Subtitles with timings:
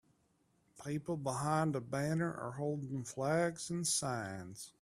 [0.83, 4.73] People behind a banner are holding flags and signs.